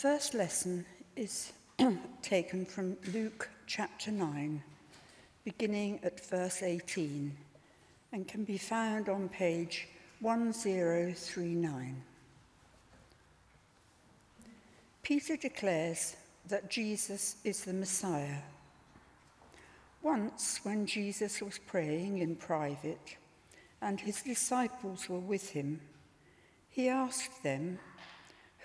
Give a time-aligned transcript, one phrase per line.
[0.00, 1.52] first lesson is
[2.22, 4.62] taken from Luke chapter 9,
[5.44, 7.36] beginning at verse 18,
[8.10, 9.88] and can be found on page
[10.20, 12.02] 1039.
[15.02, 16.16] Peter declares
[16.48, 18.40] that Jesus is the Messiah.
[20.00, 23.18] Once, when Jesus was praying in private
[23.82, 25.78] and his disciples were with him,
[26.70, 27.78] he asked them,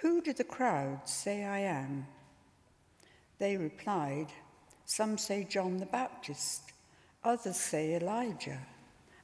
[0.05, 2.05] Who do the crowd say I am?
[3.39, 4.27] They replied,
[4.85, 6.61] Some say John the Baptist,
[7.23, 8.59] others say Elijah,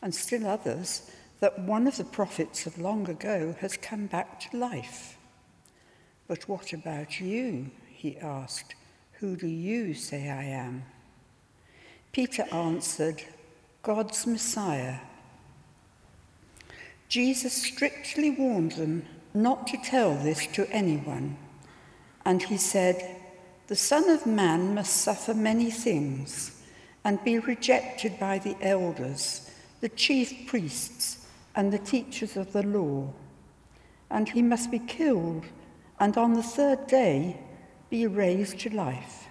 [0.01, 4.57] and still others that one of the prophets of long ago has come back to
[4.57, 5.19] life.
[6.27, 7.69] But what about you?
[7.87, 8.73] He asked.
[9.19, 10.85] Who do you say I am?
[12.11, 13.21] Peter answered,
[13.83, 14.97] God's Messiah.
[17.07, 21.37] Jesus strictly warned them not to tell this to anyone.
[22.25, 23.17] And he said,
[23.67, 26.61] The Son of Man must suffer many things
[27.03, 33.13] and be rejected by the elders, the chief priests, and the teachers of the law.
[34.09, 35.45] And he must be killed
[35.99, 37.37] and on the third day
[37.91, 39.27] be raised to life.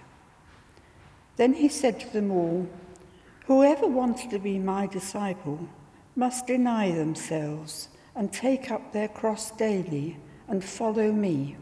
[1.35, 2.67] Then he said to them all,
[3.47, 5.67] Whoever wants to be my disciple
[6.15, 10.17] must deny themselves and take up their cross daily
[10.47, 11.55] and follow me.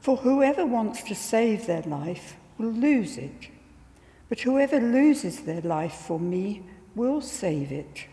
[0.00, 3.48] For whoever wants to save their life will lose it,
[4.28, 6.62] but whoever loses their life for me
[6.94, 8.06] will save it.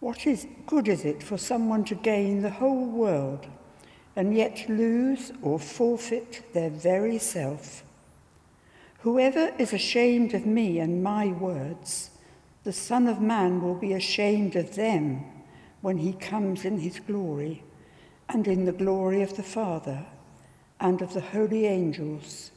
[0.00, 3.46] What is good is it for someone to gain the whole world
[4.16, 7.84] and yet lose or forfeit their very self?
[9.00, 12.10] Whoever is ashamed of me and my words,
[12.64, 15.24] the Son of Man will be ashamed of them
[15.82, 17.62] when he comes in his glory
[18.28, 20.06] and in the glory of the Father
[20.80, 22.50] and of the holy angels.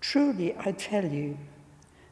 [0.00, 1.38] Truly, I tell you,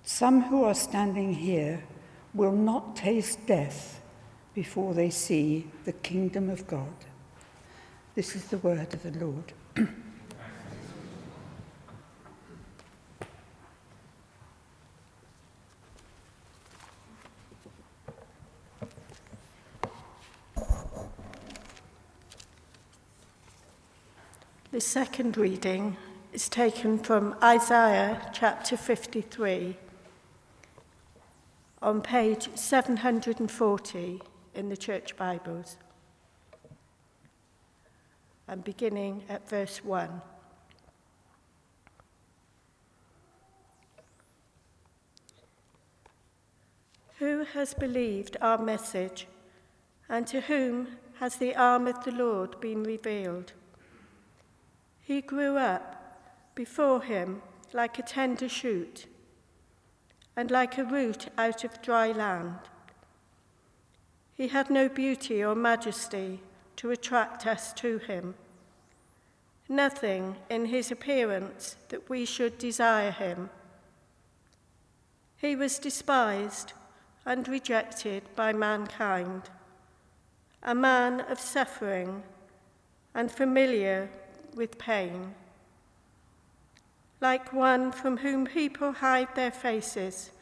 [0.02, 1.84] some who are standing here
[2.32, 4.00] will not taste death
[4.54, 6.94] before they see the kingdom of God.
[8.14, 9.52] This is the word of the Lord.
[24.88, 25.98] second reading
[26.32, 29.76] is taken from Isaiah chapter 53
[31.82, 34.22] on page 740
[34.54, 35.76] in the Church Bibles
[38.48, 40.22] and beginning at verse 1.
[47.18, 49.26] Who has believed our message,
[50.08, 53.52] and to whom has the arm of the Lord been revealed?
[55.08, 57.40] He grew up before him
[57.72, 59.06] like a tender shoot
[60.36, 62.58] and like a root out of dry land.
[64.34, 66.42] He had no beauty or majesty
[66.76, 68.34] to attract us to him,
[69.66, 73.48] nothing in his appearance that we should desire him.
[75.38, 76.74] He was despised
[77.24, 79.44] and rejected by mankind,
[80.62, 82.24] a man of suffering
[83.14, 84.10] and familiar
[84.58, 85.34] with pain.
[87.20, 90.32] Like one from whom people hide their faces,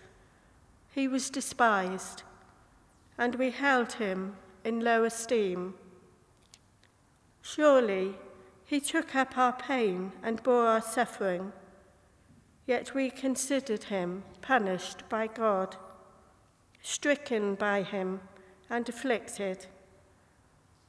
[0.93, 2.23] he was despised,
[3.19, 5.75] and we held him in low esteem.
[7.43, 8.15] Surely
[8.65, 11.53] he took up our pain and bore our suffering,
[12.67, 15.77] yet we considered him punished by God,
[16.83, 18.21] stricken by him
[18.69, 19.67] and afflicted.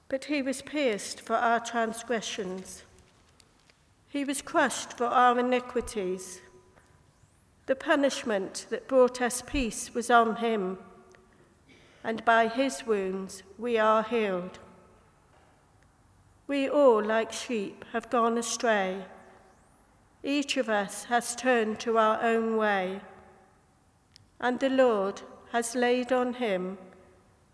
[0.10, 2.84] But he was pierced for our transgressions.
[4.10, 6.42] He was crushed for our iniquities.
[7.66, 10.78] The punishment that brought us peace was on him,
[12.04, 14.60] and by his wounds we are healed.
[16.48, 19.04] We all, like sheep, have gone astray.
[20.24, 23.02] Each of us has turned to our own way,
[24.40, 25.22] and the Lord
[25.52, 26.78] has laid on him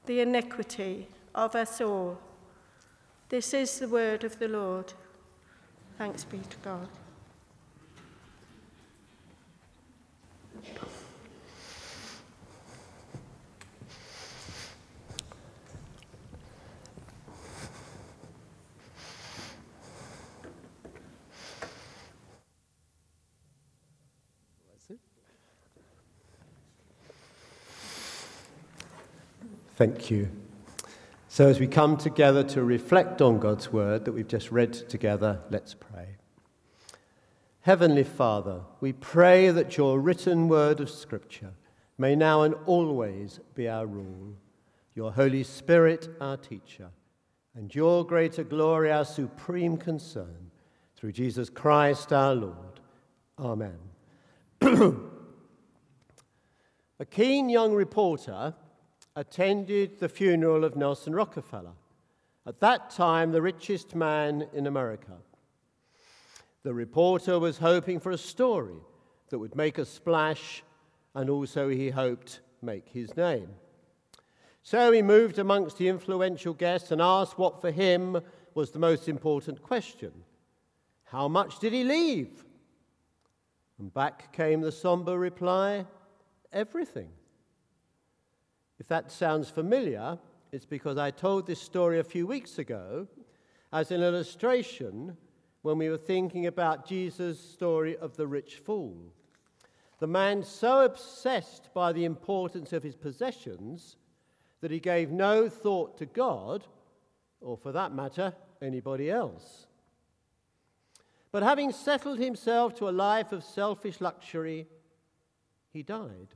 [0.06, 2.20] the iniquity of us all.
[3.30, 4.94] This is the word of the Lord.
[6.04, 6.90] Thanks be to God.
[29.78, 30.43] Thank you.
[31.34, 35.42] So, as we come together to reflect on God's word that we've just read together,
[35.50, 36.10] let's pray.
[37.62, 41.56] Heavenly Father, we pray that your written word of Scripture
[41.98, 44.36] may now and always be our rule,
[44.94, 46.92] your Holy Spirit our teacher,
[47.56, 50.52] and your greater glory our supreme concern,
[50.96, 52.80] through Jesus Christ our Lord.
[53.40, 53.80] Amen.
[57.00, 58.54] A keen young reporter
[59.16, 61.74] attended the funeral of Nelson Rockefeller,
[62.46, 65.14] at that time the richest man in America.
[66.64, 68.82] The reporter was hoping for a story
[69.30, 70.64] that would make a splash
[71.16, 73.50] and also, he hoped, make his name.
[74.64, 78.20] So he moved amongst the influential guests and asked what for him
[78.56, 80.12] was the most important question
[81.06, 82.46] How much did he leave?
[83.78, 85.86] And back came the somber reply
[86.52, 87.10] Everything.
[88.80, 90.18] If that sounds familiar,
[90.52, 93.08] it's because I told this story a few weeks ago
[93.72, 95.18] as an illustration
[95.62, 99.14] when we were thinking about Jesus' story of the rich fool.
[100.00, 103.98] The man so obsessed by the importance of his possessions
[104.62, 106.66] that he gave no thought to God,
[107.42, 109.68] or for that matter, anybody else.
[111.32, 114.68] But having settled himself to a life of selfish luxury,
[115.72, 116.36] he died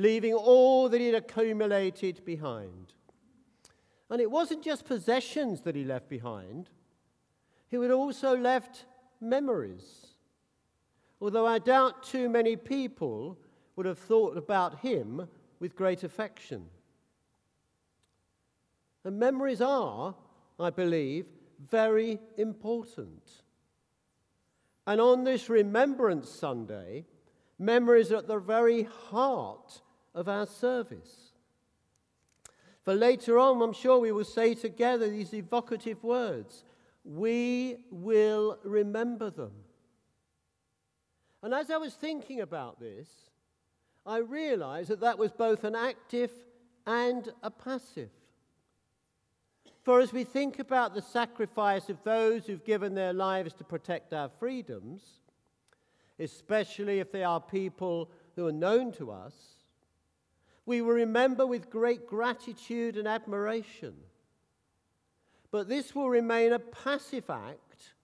[0.00, 2.94] leaving all that he'd accumulated behind.
[4.08, 6.70] And it wasn't just possessions that he left behind,
[7.68, 8.86] he had also left
[9.20, 10.06] memories.
[11.20, 13.38] Although I doubt too many people
[13.76, 15.28] would have thought about him
[15.60, 16.64] with great affection.
[19.04, 20.14] And memories are,
[20.58, 21.26] I believe,
[21.70, 23.42] very important.
[24.86, 27.04] And on this Remembrance Sunday,
[27.58, 29.82] memories are at the very heart
[30.14, 31.32] of our service.
[32.84, 36.64] For later on, I'm sure we will say together these evocative words
[37.04, 39.52] We will remember them.
[41.42, 43.08] And as I was thinking about this,
[44.04, 46.30] I realized that that was both an active
[46.86, 48.10] and a passive.
[49.82, 54.12] For as we think about the sacrifice of those who've given their lives to protect
[54.12, 55.20] our freedoms,
[56.18, 59.49] especially if they are people who are known to us,
[60.70, 63.92] we will remember with great gratitude and admiration.
[65.50, 67.94] But this will remain a passive act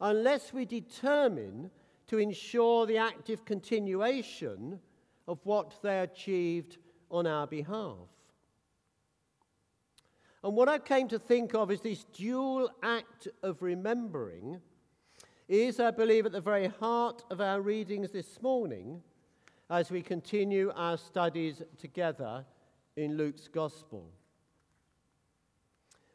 [0.00, 1.70] unless we determine
[2.08, 4.80] to ensure the active continuation
[5.28, 6.78] of what they achieved
[7.12, 8.08] on our behalf.
[10.42, 14.60] And what I came to think of is this dual act of remembering
[15.46, 19.00] is, I believe, at the very heart of our readings this morning
[19.70, 22.44] as we continue our studies together
[22.96, 24.10] in Luke's Gospel.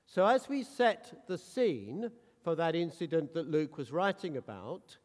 [0.06, 2.10] So, as we set the scene
[2.44, 4.98] for that incident that Luke was writing about,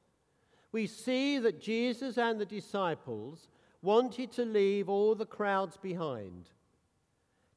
[0.73, 3.49] we see that Jesus and the disciples
[3.82, 6.50] wanted to leave all the crowds behind,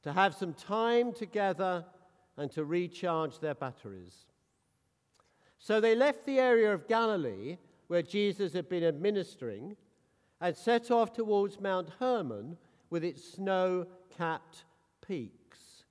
[0.04, 1.86] to have some time together
[2.38, 4.26] and to recharge their batteries.
[5.58, 7.58] So they left the area of Galilee
[7.88, 9.76] where Jesus had been administering
[10.40, 12.58] and set off towards Mount Hermon
[12.90, 13.88] with its snow
[14.18, 14.66] capped
[15.06, 15.84] peaks.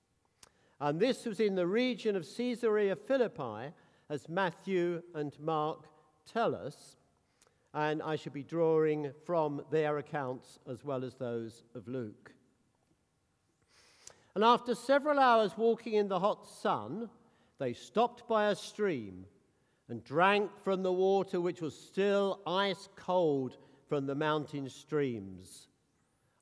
[0.79, 3.73] And this was in the region of Caesarea Philippi,
[4.09, 5.87] as Matthew and Mark
[6.31, 6.97] tell us.
[7.73, 12.33] And I shall be drawing from their accounts as well as those of Luke.
[14.35, 17.09] And after several hours walking in the hot sun,
[17.59, 19.25] they stopped by a stream
[19.89, 25.67] and drank from the water which was still ice cold from the mountain streams.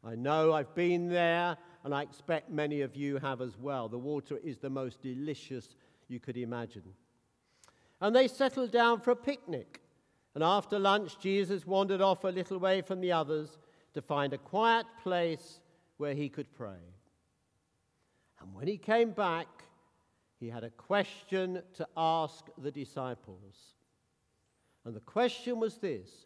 [0.04, 3.88] I know I've been there, and I expect many of you have as well.
[3.88, 5.76] The water is the most delicious
[6.08, 6.84] you could imagine.
[8.02, 9.82] And they settled down for a picnic.
[10.36, 13.58] And after lunch, Jesus wandered off a little way from the others
[13.94, 15.60] to find a quiet place
[15.98, 16.84] where he could pray.
[18.42, 19.48] And when he came back,
[20.40, 23.76] he had a question to ask the disciples.
[24.84, 26.25] And the question was this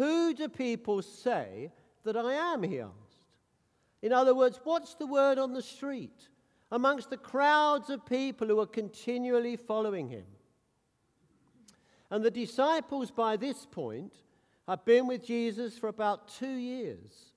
[0.00, 1.70] who do people say
[2.04, 2.62] that I am?
[2.62, 3.26] He asked.
[4.00, 6.28] In other words, what's the word on the street
[6.72, 10.24] amongst the crowds of people who are continually following him?
[12.10, 14.14] And the disciples, by this point,
[14.66, 17.34] have been with Jesus for about two years.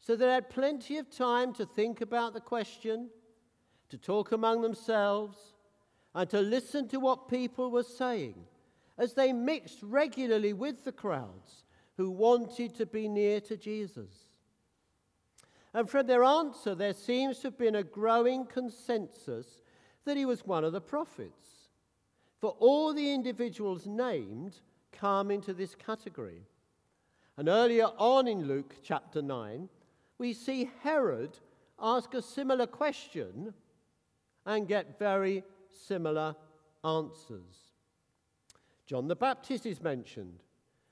[0.00, 3.08] So they had plenty of time to think about the question,
[3.90, 5.36] to talk among themselves,
[6.12, 8.34] and to listen to what people were saying
[8.98, 11.64] as they mixed regularly with the crowds
[11.96, 14.30] who wanted to be near to Jesus.
[15.74, 19.62] And from their answer, there seems to have been a growing consensus
[20.04, 21.68] that he was one of the prophets.
[22.40, 24.60] For all the individuals named
[24.92, 26.42] come into this category.
[27.36, 29.68] And earlier on in Luke chapter 9,
[30.18, 31.38] we see Herod
[31.78, 33.52] ask a similar question
[34.46, 36.34] and get very similar
[36.84, 37.65] answers.
[38.86, 40.42] John the Baptist is mentioned.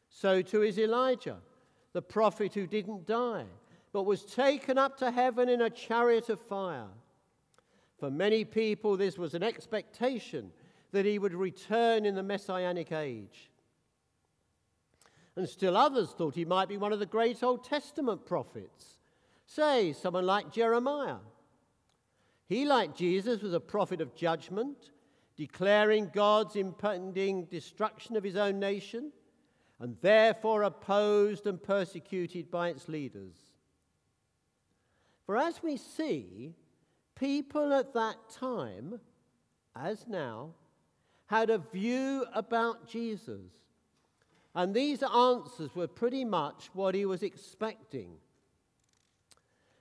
[0.08, 1.38] So too is Elijah,
[1.92, 3.46] the prophet who didn't die,
[3.92, 6.88] but was taken up to heaven in a chariot of fire.
[7.98, 10.50] For many people, this was an expectation
[10.92, 13.50] that he would return in the messianic age.
[15.36, 18.98] And still others thought he might be one of the great Old Testament prophets,
[19.46, 21.16] say, someone like Jeremiah.
[22.46, 24.90] He, like Jesus, was a prophet of judgment,
[25.36, 29.12] declaring God's impending destruction of his own nation,
[29.80, 33.34] and therefore opposed and persecuted by its leaders.
[35.26, 36.54] For as we see,
[37.14, 39.00] people at that time,
[39.74, 40.50] as now,
[41.26, 43.50] had a view about Jesus.
[44.54, 48.12] And these answers were pretty much what he was expecting.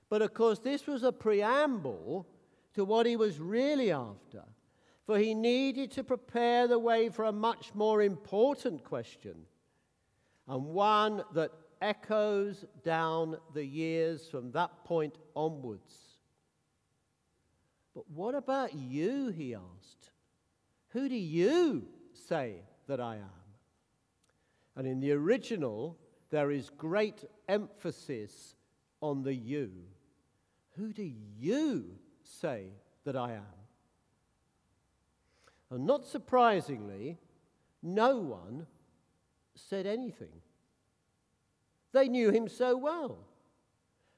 [0.09, 2.27] But of course, this was a preamble
[2.73, 4.43] to what he was really after,
[5.05, 9.35] for he needed to prepare the way for a much more important question,
[10.47, 15.93] and one that echoes down the years from that point onwards.
[17.93, 19.29] But what about you?
[19.29, 20.11] He asked.
[20.89, 23.43] Who do you say that I am?
[24.75, 25.97] And in the original,
[26.29, 28.55] there is great emphasis
[29.01, 29.71] on the you.
[30.77, 32.69] Who do you say
[33.05, 33.62] that I am?
[35.73, 37.17] And not surprisingly,
[37.81, 38.67] no one
[39.55, 40.43] said anything.
[41.93, 43.17] They knew him so well.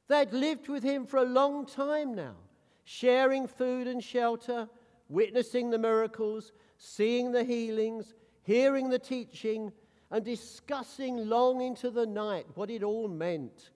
[0.10, 2.36] They'd lived with him for a long time now,
[2.84, 4.68] sharing food and shelter,
[5.08, 9.72] witnessing the miracles, seeing the healings, hearing the teaching,
[10.12, 13.70] and discussing long into the night what it all meant.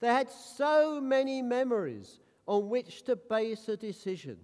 [0.00, 4.38] They had so many memories on which to base a decision.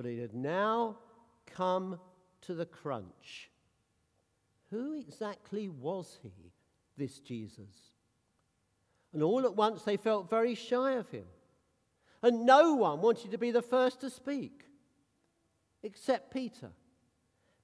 [0.00, 0.96] But it had now
[1.44, 2.00] come
[2.46, 3.50] to the crunch.
[4.70, 6.32] Who exactly was he,
[6.96, 7.92] this Jesus?
[9.12, 11.26] And all at once they felt very shy of him.
[12.22, 14.64] And no one wanted to be the first to speak
[15.82, 16.70] except Peter.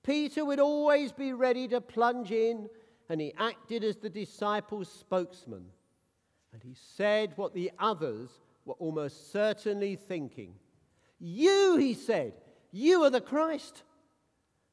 [0.02, 2.69] Peter would always be ready to plunge in,
[3.09, 5.64] and he acted as the disciples' spokesman.
[6.52, 8.28] And he said what the others
[8.66, 10.57] were almost certainly thinking.
[11.19, 12.35] You, he said,
[12.73, 13.83] you are the Christ.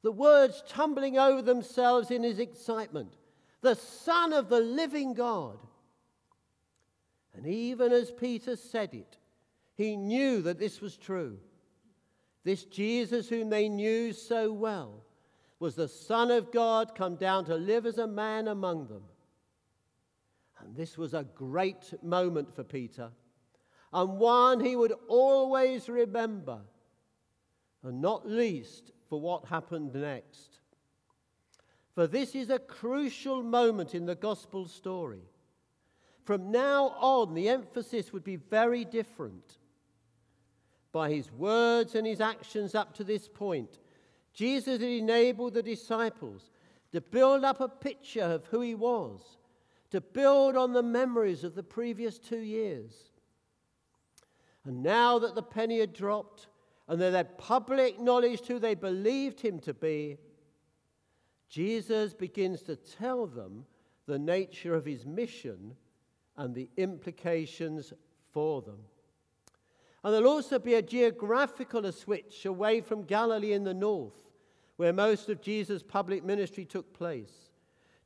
[0.02, 3.14] The words tumbling over themselves in his excitement.
[3.62, 5.58] The Son of the living God.
[7.34, 9.18] And even as Peter said it,
[9.76, 11.40] he knew that this was true.
[12.44, 15.04] This Jesus, whom they knew so well,
[15.60, 19.04] was the Son of God come down to live as a man among them.
[20.60, 23.12] And this was a great moment for Peter,
[23.94, 26.60] and one he would always remember,
[27.84, 30.60] and not least for what happened next.
[31.94, 35.22] For this is a crucial moment in the gospel story.
[36.26, 39.58] From now on, the emphasis would be very different
[40.94, 43.80] by his words and his actions up to this point,
[44.32, 46.52] Jesus had enabled the disciples
[46.94, 49.38] to build up a picture of who he was,
[49.90, 53.10] to build on the memories of the previous two years.
[54.66, 56.48] And now that the penny had dropped
[56.88, 60.18] and they had publicly acknowledged who they believed him to be,
[61.50, 63.66] Jesus begins to tell them
[64.06, 65.76] the nature of his mission
[66.38, 67.94] and the implications
[68.32, 68.80] for them.
[70.04, 74.30] And there'll also be a geographical switch away from Galilee in the north,
[74.76, 77.52] where most of Jesus' public ministry took place,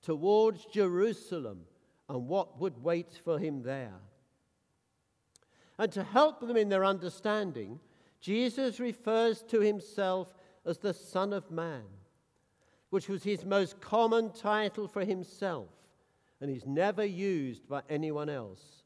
[0.01, 1.61] towards Jerusalem
[2.09, 3.95] and what would wait for him there.
[5.77, 7.79] And to help them in their understanding,
[8.19, 10.33] Jesus refers to himself
[10.65, 11.83] as the Son of Man,
[12.89, 15.69] which was his most common title for himself
[16.41, 18.77] and is never used by anyone else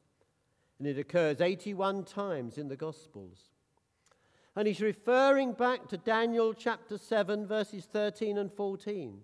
[0.82, 3.52] and it occurs 81 times in the Gospels.
[4.56, 9.20] And he's referring back to Daniel chapter 7, verses 13 and 14,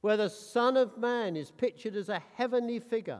[0.00, 3.18] where the Son of Man is pictured as a heavenly figure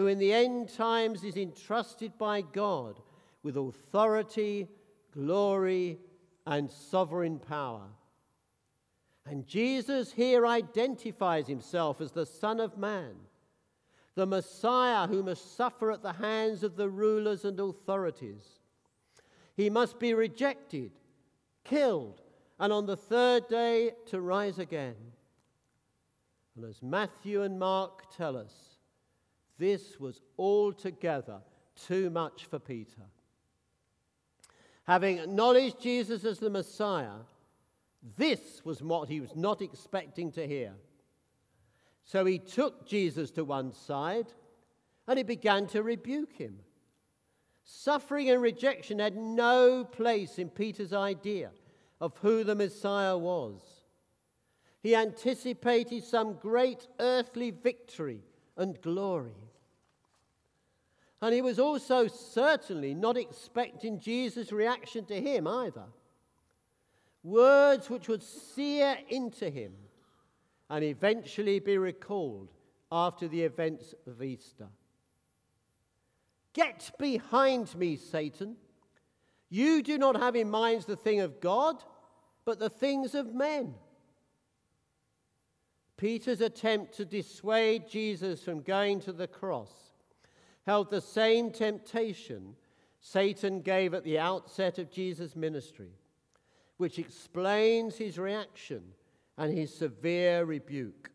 [0.00, 2.98] who in the end times is entrusted by God
[3.42, 4.66] with authority,
[5.12, 5.98] glory,
[6.46, 7.82] and sovereign power.
[9.26, 13.14] And Jesus here identifies himself as the Son of Man
[14.14, 18.58] the Messiah who must suffer at the hands of the rulers and authorities.
[19.54, 20.92] He must be rejected,
[21.62, 22.22] killed,
[22.58, 24.96] and on the third day to rise again.
[26.56, 28.69] And as Matthew and Mark tell us,
[29.60, 31.42] this was altogether
[31.86, 33.02] too much for Peter.
[34.84, 37.20] Having acknowledged Jesus as the Messiah,
[38.16, 40.72] this was what he was not expecting to hear.
[42.04, 44.32] So he took Jesus to one side
[45.06, 46.60] and he began to rebuke him.
[47.62, 51.50] Suffering and rejection had no place in Peter's idea
[52.00, 53.60] of who the Messiah was.
[54.82, 58.22] He anticipated some great earthly victory
[58.56, 59.49] and glory.
[61.22, 65.84] And he was also certainly not expecting Jesus' reaction to him either.
[67.22, 69.74] Words which would sear into him
[70.70, 72.52] and eventually be recalled
[72.90, 74.68] after the events of Easter.
[76.54, 78.56] Get behind me, Satan.
[79.50, 81.82] You do not have in mind the thing of God,
[82.44, 83.74] but the things of men.
[85.96, 89.89] Peter's attempt to dissuade Jesus from going to the cross
[90.70, 92.54] held the same temptation
[93.00, 95.90] Satan gave at the outset of Jesus' ministry,
[96.76, 98.80] which explains his reaction
[99.36, 101.10] and his severe rebuke.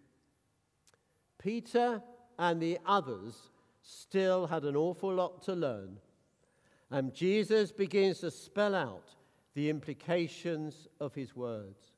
[1.37, 2.03] Peter
[2.37, 3.49] and the others
[3.81, 5.99] still had an awful lot to learn,
[6.91, 9.15] and Jesus begins to spell out
[9.53, 11.93] the implications of his words.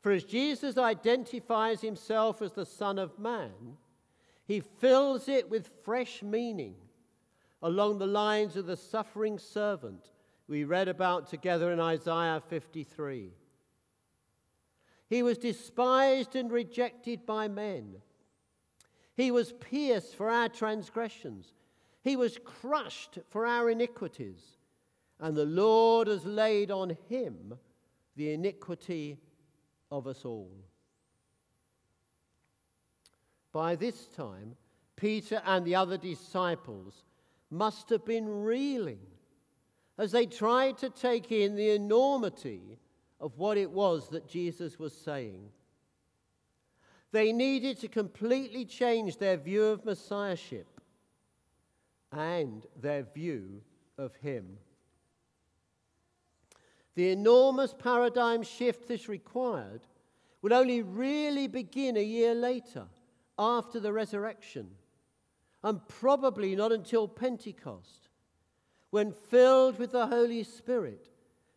[0.00, 3.76] For as Jesus identifies himself as the Son of Man,
[4.48, 6.74] he fills it with fresh meaning
[7.60, 10.10] along the lines of the suffering servant
[10.48, 13.34] we read about together in Isaiah 53.
[15.10, 17.96] He was despised and rejected by men.
[19.14, 21.52] He was pierced for our transgressions.
[22.02, 24.40] He was crushed for our iniquities.
[25.20, 27.58] And the Lord has laid on him
[28.16, 29.18] the iniquity
[29.90, 30.67] of us all.
[33.58, 34.54] By this time,
[34.94, 37.02] Peter and the other disciples
[37.50, 39.00] must have been reeling
[39.98, 42.78] as they tried to take in the enormity
[43.18, 45.48] of what it was that Jesus was saying.
[47.10, 50.80] They needed to completely change their view of Messiahship
[52.12, 53.60] and their view
[53.98, 54.56] of Him.
[56.94, 59.80] The enormous paradigm shift this required
[60.42, 62.86] would only really begin a year later,
[63.38, 64.68] after the resurrection,
[65.62, 68.08] and probably not until Pentecost,
[68.90, 71.08] when filled with the Holy Spirit,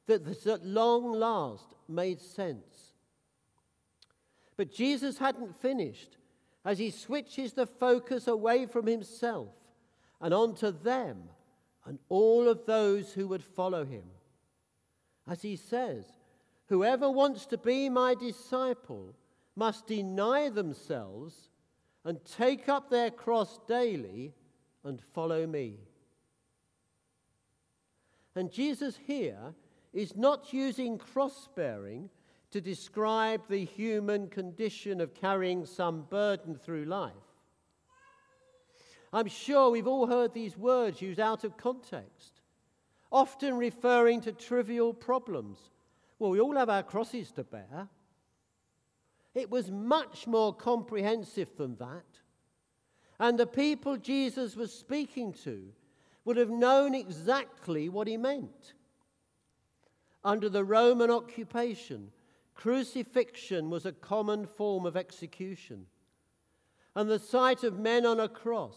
[0.07, 2.93] that this at long last made sense.
[4.57, 6.17] But Jesus hadn't finished
[6.65, 9.49] as he switches the focus away from himself
[10.19, 11.23] and onto them
[11.85, 14.03] and all of those who would follow him.
[15.27, 16.05] As he says,
[16.67, 19.13] Whoever wants to be my disciple
[19.57, 21.49] must deny themselves
[22.03, 24.33] and take up their cross daily
[24.83, 25.75] and follow me.
[28.35, 29.53] And Jesus here
[29.93, 32.09] is not using cross bearing
[32.51, 37.13] to describe the human condition of carrying some burden through life.
[39.13, 42.41] I'm sure we've all heard these words used out of context,
[43.11, 45.59] often referring to trivial problems.
[46.17, 47.89] Well, we all have our crosses to bear.
[49.33, 52.05] It was much more comprehensive than that.
[53.19, 55.71] And the people Jesus was speaking to
[56.25, 58.73] would have known exactly what he meant.
[60.23, 62.11] Under the Roman occupation,
[62.53, 65.85] crucifixion was a common form of execution.
[66.95, 68.75] And the sight of men on a cross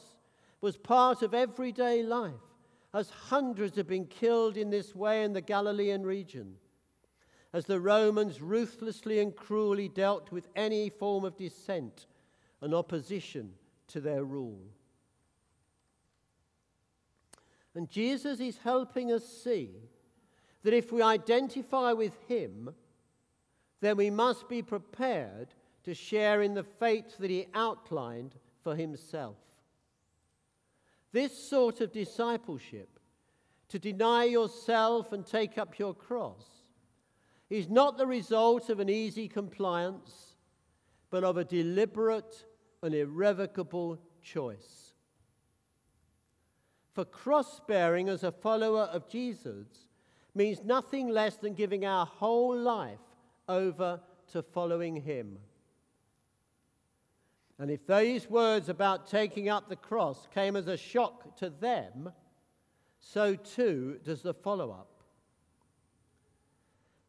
[0.61, 2.33] was part of everyday life,
[2.95, 6.57] as hundreds had been killed in this way in the Galilean region,
[7.55, 12.07] as the Romans ruthlessly and cruelly dealt with any form of dissent
[12.61, 13.53] and opposition
[13.87, 14.67] to their rule.
[17.77, 19.71] And Jesus is helping us see
[20.65, 22.75] that if we identify with him,
[23.81, 29.37] then we must be prepared to share in the fate that he outlined for himself.
[31.13, 32.99] This sort of discipleship,
[33.69, 36.54] to deny yourself and take up your cross,
[37.51, 40.35] is not the result of an easy compliance,
[41.11, 42.45] but of a deliberate
[42.83, 44.93] and irrevocable choice.
[46.93, 49.67] For cross bearing as a follower of Jesus
[50.35, 52.99] means nothing less than giving our whole life
[53.49, 54.01] over
[54.33, 55.39] to following Him.
[57.59, 62.11] And if these words about taking up the cross came as a shock to them,
[62.99, 64.94] so too does the follow up.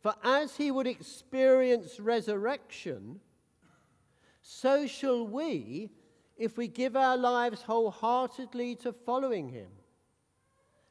[0.05, 3.19] For as he would experience resurrection,
[4.43, 5.89] so shall we
[6.37, 9.69] if we give our lives wholeheartedly to following him.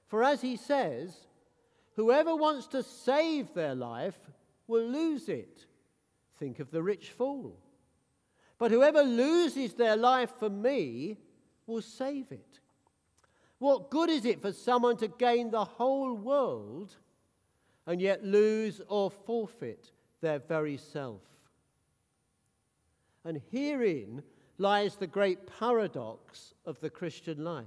[0.09, 1.15] For as he says,
[1.95, 4.19] whoever wants to save their life
[4.67, 5.65] will lose it.
[6.41, 7.57] Think of the rich fool.
[8.59, 11.19] But whoever loses their life for me
[11.69, 12.59] will save it.
[13.59, 16.97] What good is it for someone to gain the whole world
[17.87, 21.23] and yet lose or forfeit their very self?
[23.25, 24.23] And herein
[24.59, 27.65] lies the great paradox of the Christian life.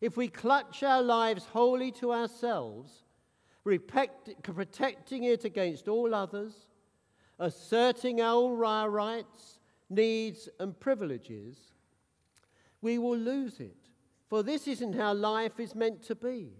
[0.00, 3.04] If we clutch our lives wholly to ourselves,
[3.64, 6.68] protecting it against all others,
[7.38, 9.60] asserting our rights,
[9.90, 11.58] needs, and privileges,
[12.80, 13.76] we will lose it.
[14.28, 16.52] For this isn't how life is meant to be.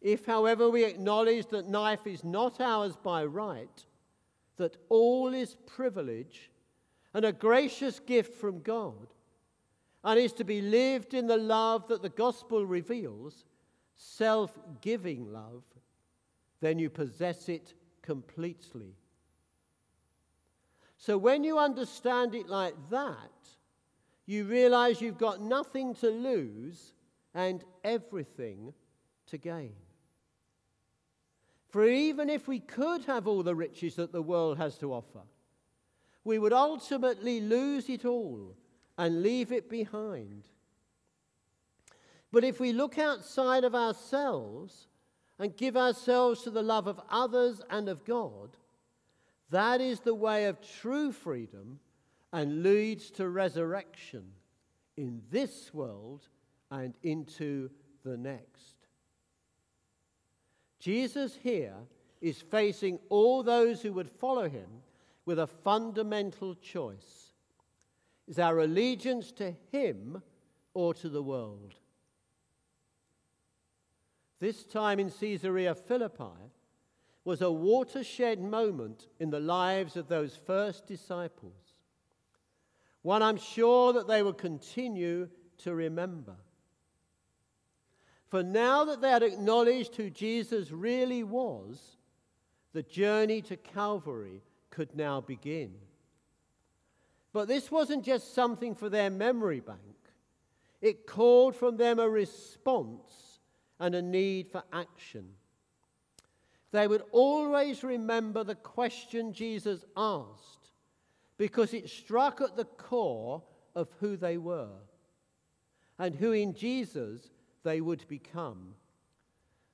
[0.00, 3.84] If, however, we acknowledge that life is not ours by right,
[4.56, 6.50] that all is privilege
[7.12, 9.08] and a gracious gift from God,
[10.02, 13.44] and is to be lived in the love that the gospel reveals,
[13.96, 15.62] self giving love,
[16.60, 18.94] then you possess it completely.
[20.96, 23.30] So when you understand it like that,
[24.26, 26.94] you realize you've got nothing to lose
[27.34, 28.72] and everything
[29.26, 29.72] to gain.
[31.70, 35.22] For even if we could have all the riches that the world has to offer,
[36.24, 38.56] we would ultimately lose it all
[38.98, 40.48] and leave it behind.
[42.32, 44.88] But if we look outside of ourselves
[45.38, 48.56] and give ourselves to the love of others and of God,
[49.50, 51.78] that is the way of true freedom
[52.32, 54.24] and leads to resurrection
[54.96, 56.28] in this world
[56.70, 57.70] and into
[58.04, 58.79] the next.
[60.80, 61.74] Jesus here
[62.20, 64.68] is facing all those who would follow him
[65.26, 67.34] with a fundamental choice
[68.26, 70.22] is our allegiance to him
[70.72, 71.74] or to the world.
[74.38, 76.50] This time in Caesarea Philippi
[77.24, 81.52] was a watershed moment in the lives of those first disciples.
[83.02, 86.36] One I'm sure that they will continue to remember.
[88.30, 91.96] For now that they had acknowledged who Jesus really was,
[92.72, 94.40] the journey to Calvary
[94.70, 95.72] could now begin.
[97.32, 99.78] But this wasn't just something for their memory bank,
[100.80, 103.40] it called from them a response
[103.80, 105.26] and a need for action.
[106.70, 110.70] They would always remember the question Jesus asked
[111.36, 113.42] because it struck at the core
[113.74, 114.78] of who they were
[115.98, 117.28] and who in Jesus
[117.62, 118.74] they would become.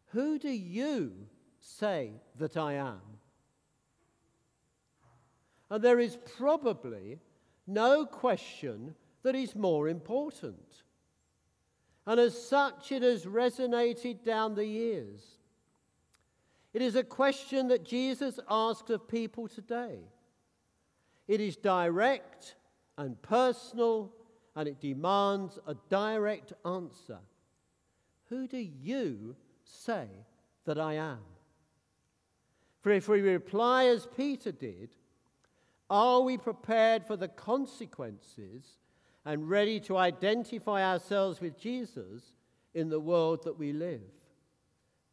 [0.07, 1.13] Who do you
[1.61, 3.01] say that I am?
[5.71, 7.19] And there is probably
[7.67, 10.83] no question that is more important.
[12.07, 15.21] And as such, it has resonated down the years.
[16.73, 19.99] It is a question that Jesus asks of people today.
[21.27, 22.55] It is direct
[22.97, 24.13] and personal,
[24.55, 27.19] and it demands a direct answer.
[28.29, 30.07] Who do you say
[30.65, 31.19] that I am?
[32.81, 34.91] For if we reply as Peter did,
[35.89, 38.79] are we prepared for the consequences
[39.25, 42.33] and ready to identify ourselves with Jesus
[42.75, 44.03] in the world that we live?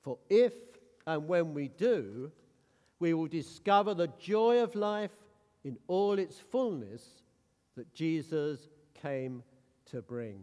[0.01, 0.53] For if
[1.05, 2.31] and when we do,
[2.99, 5.11] we will discover the joy of life
[5.63, 7.23] in all its fullness
[7.75, 9.43] that Jesus came
[9.85, 10.39] to bring.